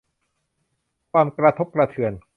[1.11, 2.13] ความกระทบกระเทือน